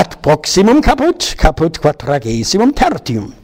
ad 0.00 0.16
proximum 0.22 0.80
caput, 0.80 1.34
caput 1.36 1.78
quadragesimum 1.78 2.72
tertium. 2.72 3.34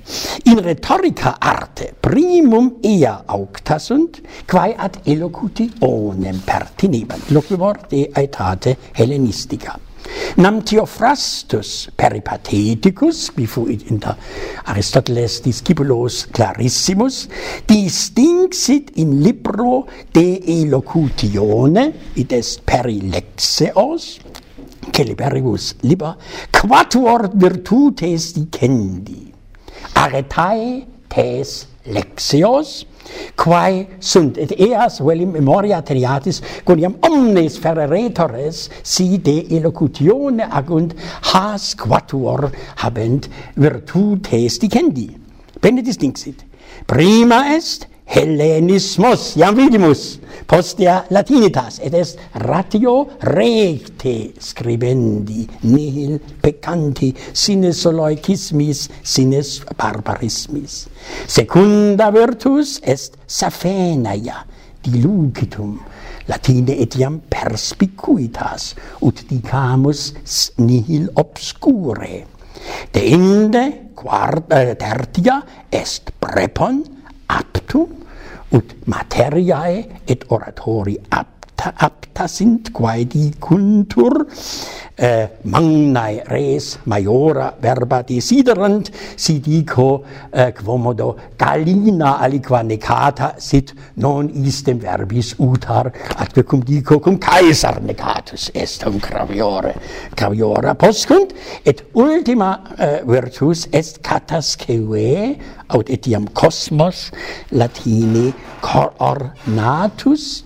In 0.45 0.59
rhetorica 0.65 1.37
arte 1.39 1.93
primum 2.01 2.79
ea 2.81 3.25
aucta 3.27 3.79
sunt, 3.79 4.23
quae 4.49 4.73
ad 4.73 4.97
elocutionem 5.05 6.39
pertinebant, 6.47 7.29
loquimor 7.29 7.77
de 7.91 8.09
aetate 8.15 8.77
hellenistica. 8.97 9.79
Nam 10.37 10.63
Theophrastus 10.63 11.91
peripateticus, 11.97 13.33
wie 13.37 13.47
fuit 13.47 13.91
inter 13.91 14.17
Aristoteles 14.65 15.43
discipulos 15.45 16.25
clarissimus, 16.33 17.27
distinxit 17.69 18.95
in 18.97 19.21
libro 19.21 19.85
de 20.15 20.41
elocutione, 20.63 21.91
id 22.15 22.33
est 22.33 22.65
perilexeos, 22.65 24.09
che 24.97 25.05
liberibus 25.05 25.75
liber, 25.85 26.17
quatuor 26.49 27.29
virtutes 27.37 28.33
dicendi, 28.33 29.29
aretae 29.93 30.87
tes 31.13 31.67
lexios, 31.93 32.87
quae 33.37 33.99
sunt 34.01 34.39
et 34.41 34.55
eas 34.57 34.97
velim 35.05 35.35
memoria 35.37 35.83
teniatis 35.85 36.41
coniam 36.65 36.97
omnes 37.05 37.59
ferretores 37.61 38.71
si 38.81 39.19
de 39.19 39.37
elocutione 39.59 40.49
agunt 40.49 40.97
has 41.35 41.75
quatuor 41.77 42.49
habent 42.81 43.29
virtutes 43.55 44.57
dicendi. 44.65 45.11
Bene 45.61 45.85
distinxit. 45.85 46.41
Prima 46.89 47.53
est 47.53 47.85
Hellenismus, 48.07 49.33
iam 49.37 49.57
vidimus, 49.59 50.21
postea 50.47 51.01
latinitas, 51.11 51.81
et 51.83 51.95
est 51.99 52.21
ratio 52.47 53.09
recte 53.27 54.15
scribendi, 54.39 55.43
nihil 55.67 56.21
peccanti 56.43 57.11
sine 57.35 57.73
soloicismis, 57.75 58.87
sine 59.03 59.43
barbarismis. 59.75 60.87
Secunda 61.27 62.13
virtus 62.15 62.79
est 62.87 63.19
safenaia, 63.27 64.39
dilucitum, 64.87 65.75
latine 66.31 66.79
etiam 66.87 67.19
perspicuitas, 67.27 68.75
ut 69.03 69.27
dicamus 69.29 70.13
nihil 70.63 71.11
obscure. 71.19 72.23
Deinde, 72.95 73.93
quart, 73.99 74.47
eh, 74.55 74.77
tertia, 74.79 75.43
est 75.71 76.15
prepon, 76.21 76.85
virtu 77.67 77.89
ut 78.53 78.75
materiae 78.87 80.03
et 80.07 80.25
oratori 80.31 80.97
ab 81.11 81.36
apta, 81.57 81.73
apta 81.79 82.29
sint, 82.29 82.71
quae 82.73 83.05
dicuntur, 83.05 84.27
eh, 84.99 85.29
magnae 85.45 86.23
res 86.27 86.79
maiora 86.85 87.55
verba 87.61 88.03
desiderant, 88.03 88.91
si 89.17 89.41
dico 89.41 90.05
eh, 90.33 90.53
quomodo 90.53 91.17
galina 91.37 92.19
aliqua 92.19 92.63
necata, 92.63 93.35
sit 93.39 93.75
non 93.97 94.31
istem 94.33 94.79
verbis 94.79 95.35
utar, 95.39 95.93
atque 96.17 96.45
cum 96.45 96.63
dico 96.63 96.99
cum 96.99 97.19
caesar 97.19 97.83
necatus 97.83 98.51
est 98.55 98.87
um 98.87 98.99
graviore, 98.99 99.75
graviora 100.15 100.75
poscunt, 100.75 101.35
et 101.65 101.85
ultima 101.93 102.63
eh, 102.79 103.03
virtus 103.05 103.69
est 103.73 104.01
catasceue, 104.01 105.37
aut 105.69 105.89
etiam 105.91 106.29
cosmos 106.33 107.11
latini 107.51 108.33
cor 108.61 108.95
ornatus, 108.99 110.45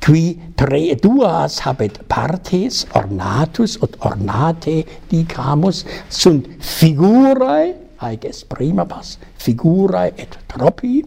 qui 0.00 0.40
tre 0.56 0.94
duas 1.02 1.58
habet 1.66 1.98
partes 2.08 2.84
ornatus 2.94 3.76
ut 3.82 3.96
ornate 4.06 4.84
dicamus 5.10 5.84
sunt 6.08 6.46
figurae 6.58 7.74
haec 8.02 8.24
est 8.30 8.46
prima 8.48 8.84
pars 8.86 9.18
figurae 9.44 10.12
et 10.16 10.38
tropi 10.48 11.02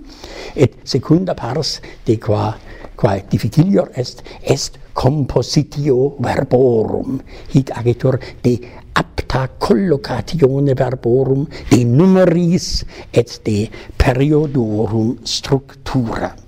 et 0.56 0.76
secunda 0.84 1.34
pars 1.34 1.80
de 2.06 2.18
qua 2.26 2.58
qua 2.98 3.20
difficilior 3.32 3.88
est 3.96 4.24
est 4.44 4.80
compositio 4.94 6.18
verborum 6.20 7.22
hic 7.54 7.72
agitur 7.80 8.20
de 8.44 8.58
apta 8.94 9.48
collocatione 9.60 10.74
verborum 10.74 11.48
de 11.70 11.84
numeris 11.86 12.84
et 13.14 13.40
de 13.46 13.70
periodorum 13.98 15.18
structura. 15.24 16.47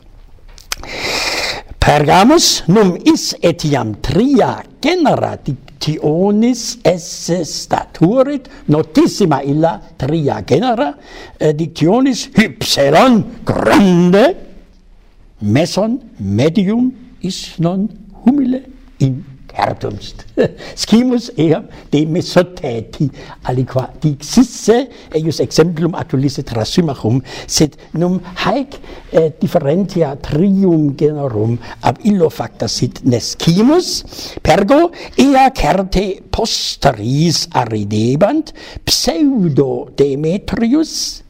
Pergamus 1.89 2.69
num 2.69 3.01
is 3.01 3.33
etiam 3.41 3.97
tria 3.97 4.61
generationis 4.77 6.77
esse 6.85 7.41
staturit 7.41 8.45
notissima 8.69 9.41
illa 9.41 9.81
tria 9.97 10.38
genera 10.45 10.94
editionis 11.41 12.29
hypseron 12.38 13.41
grande 13.41 14.38
meson 15.41 15.97
medium 16.19 16.94
is 17.25 17.57
non 17.57 17.89
humile 18.21 18.61
in 19.00 19.25
Herdomst. 19.59 20.25
Scimus 20.81 21.30
eam 21.38 21.68
de 21.92 22.06
mesoteti 22.06 23.09
aliqua 23.50 23.90
dixisse 24.02 24.78
eius 25.16 25.40
exemplum 25.44 25.96
atulisse 26.00 26.44
trasumachum, 26.47 27.22
sed 27.47 27.78
num 27.94 28.19
haec 28.46 28.80
eh, 29.12 29.30
differentia 29.40 30.16
trium 30.24 30.94
generum 30.98 31.58
ab 31.84 32.00
illo 32.03 32.30
facta 32.30 32.68
sit 32.68 33.03
nescimus 33.03 33.90
pergo 34.44 34.90
ea 35.18 35.50
certe 35.56 36.06
posteris 36.31 37.48
aridebant 37.53 38.53
pseudo 38.86 39.90
Demetrius 39.98 41.24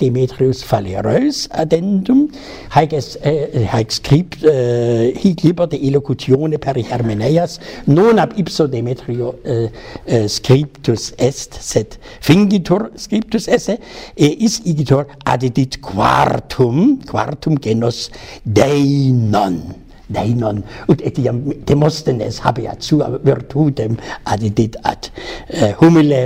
Demetrius 0.00 0.62
Phalereus 0.62 1.48
addendum, 1.52 2.30
haec, 2.70 2.92
es, 2.92 3.16
äh, 3.16 3.66
haec 3.70 3.92
script, 3.92 4.42
äh, 4.44 5.12
hic 5.14 5.42
liber 5.42 5.66
de 5.66 5.78
elocutione 5.86 6.58
per 6.58 6.74
Hermeneias, 6.74 7.60
non 7.86 8.18
ab 8.18 8.32
ipso 8.38 8.66
Demetrio 8.66 9.34
äh, 9.44 9.68
äh, 10.06 10.28
scriptus 10.28 11.12
est, 11.18 11.54
sed 11.60 11.98
fingitur 12.20 12.90
scriptus 12.96 13.48
esse, 13.48 13.78
e 14.16 14.32
is 14.44 14.60
igitur 14.64 15.06
addit 15.24 15.80
quartum, 15.82 17.00
quartum 17.06 17.60
genus 17.60 18.10
deinon 18.44 19.24
non. 19.30 19.83
Deinon, 20.08 20.62
ut 20.88 21.00
etiam 21.00 21.40
demosthenes 21.64 22.40
habea 22.44 22.74
sua 22.78 23.08
virtutem 23.24 23.96
addit 24.24 24.76
ad 24.84 25.08
uh, 25.08 25.72
humile 25.80 26.22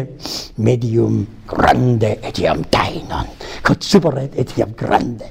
medium 0.57 1.27
grande 1.47 2.19
etiam 2.23 2.65
deinon, 2.71 3.27
quod 3.63 3.83
superet 3.83 4.35
etiam 4.35 4.75
grande 4.77 5.31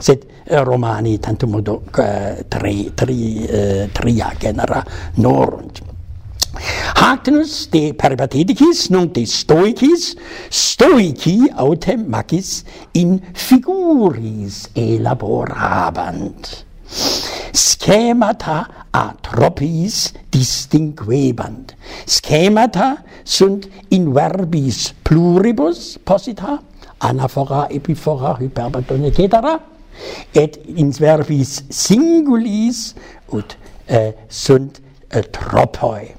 sed 0.00 0.24
eh, 0.46 0.62
romani 0.64 1.18
tantum 1.18 1.50
modo 1.50 1.82
uh, 1.98 2.42
tri 2.48 2.90
tri 2.94 3.46
uh, 3.46 3.86
tria 3.92 4.32
genera 4.38 4.82
norunt 5.16 5.82
Hactinus 7.02 7.66
de 7.72 7.94
Peripateticis, 7.96 8.90
nunc 8.92 9.14
de 9.16 9.24
Stoicis, 9.26 10.12
Stoici 10.52 11.48
autem 11.56 12.04
magis 12.12 12.62
in 12.94 13.16
figuris 13.32 14.68
elaborabant 14.76 16.52
schemata 17.52 18.66
atropis 18.92 20.12
distinguebant. 20.30 21.74
Schemata 22.06 23.04
sunt 23.24 23.68
in 23.90 24.12
verbis 24.12 24.92
pluribus 25.04 25.98
posita, 26.04 26.58
anaphora, 27.00 27.68
epiphora, 27.70 28.36
hyperbatone, 28.38 29.12
etc., 29.12 29.60
et 30.34 30.56
in 30.66 30.92
verbis 30.92 31.62
singulis 31.70 32.94
ut 33.32 33.56
äh, 33.86 34.12
sunt 34.28 34.80
äh, 35.10 35.22
tropoi 35.22 36.14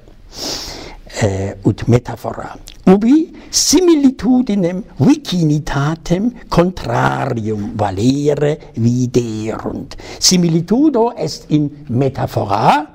äh, 1.22 1.56
ut 1.66 1.88
metaphora 1.88 2.54
ubi 2.86 3.32
similitudinem 3.50 4.84
vicinitatem 5.00 6.32
contrarium 6.50 7.72
valere 7.76 8.58
viderunt. 8.76 9.96
Similitudo 10.20 11.14
est 11.16 11.46
in 11.50 11.70
metafora, 11.90 12.94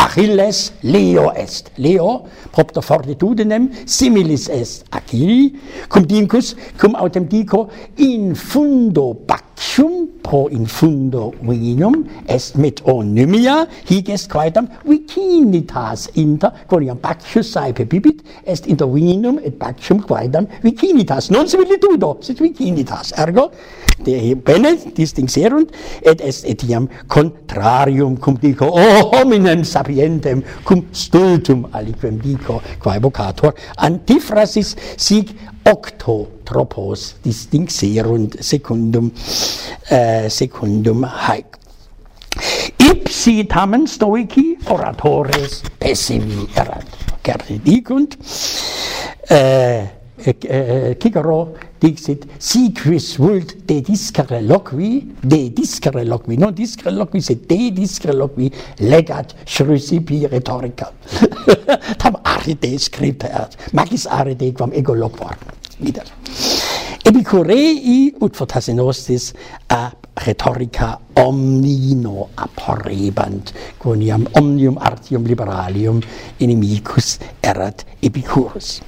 Achilles 0.00 0.72
leo 0.82 1.30
est. 1.36 1.70
Leo 1.76 2.26
propter 2.52 2.82
fortitudinem 2.82 3.68
similis 3.86 4.48
est 4.48 4.84
Achilli, 4.90 5.52
cum 5.88 6.06
dincus 6.06 6.54
cum 6.80 6.94
autem 6.96 7.28
dico 7.28 7.68
in 7.96 8.34
fundo 8.34 9.14
bacchum 9.14 10.08
pro 10.22 10.48
in 10.48 10.66
fundo 10.66 11.34
vinum 11.42 12.06
est 12.26 12.56
metonymia 12.56 13.66
hic 13.90 14.08
est 14.08 14.30
quaetam 14.30 14.68
vicinitas 14.84 16.08
inter 16.16 16.50
quoniam 16.66 16.98
bacchus 16.98 17.52
saepe 17.52 17.84
bibit 17.84 18.19
est 18.46 18.66
in 18.66 18.76
dominum 18.76 19.38
et 19.44 19.58
pacem 19.58 20.00
quaedam 20.02 20.46
vicinitas 20.62 21.30
non 21.30 21.48
similitudo 21.48 22.18
sit 22.20 22.40
vicinitas. 22.40 23.12
Ergo 23.16 23.50
de 24.04 24.34
bene 24.34 24.76
distinxerunt 24.96 25.70
et 26.02 26.20
est 26.20 26.44
etiam 26.48 26.88
contrarium 27.08 28.16
cum 28.16 28.38
dico 28.40 28.66
o 28.66 29.10
hominem 29.12 29.64
sapientem 29.64 30.42
cum 30.64 30.86
stultum 30.92 31.66
aliquem 31.72 32.18
dico 32.18 32.60
quae 32.82 32.98
vocator 32.98 33.54
antifrasis 33.76 34.76
sic 34.96 35.34
octo 35.64 36.26
tropos 36.44 37.14
distinxerunt 37.22 38.40
secundum 38.42 39.10
eh, 39.90 40.28
secundum 40.28 41.04
haec. 41.04 41.58
Ipsi 42.80 43.44
tamen 43.48 43.86
stoici 43.86 44.56
oratores 44.70 45.60
pessimi 45.78 46.46
erat. 46.56 46.89
Ceredicunt, 47.30 48.16
eh, 49.28 49.90
eh, 50.16 50.36
eh, 50.40 50.96
Cicero 50.98 51.54
dixit, 51.80 52.26
si 52.38 52.72
quis 52.76 53.16
vult 53.16 53.54
de 53.66 53.80
discere 53.80 54.40
loqui, 54.42 55.14
de 55.22 55.52
discere 55.54 56.04
loqui, 56.04 56.36
non 56.36 56.52
discere 56.52 56.90
loqui, 56.90 57.22
sed 57.22 57.46
de 57.46 57.70
discere 57.72 58.16
loqui, 58.18 58.50
legat 58.82 59.36
shrisipi 59.46 60.26
rhetorica. 60.26 60.90
Tam 62.02 62.18
aride 62.24 62.74
scripteat, 62.78 63.56
magis 63.72 64.08
aride 64.10 64.50
quam 64.52 64.74
ego 64.74 64.94
loquor. 64.94 65.38
Wieder. 65.78 66.10
Epicurei 67.06 68.10
ut 68.20 68.36
fortasenostis 68.36 69.30
a 69.72 69.86
rhetorica 70.20 70.98
omnino 71.16 72.28
abhorrebant, 72.36 73.52
quoniam 73.78 74.26
omnium 74.36 74.78
artium 74.78 75.24
liberalium 75.24 76.02
inimicus 76.40 77.18
erat 77.42 77.84
Epicurus. 78.02 78.80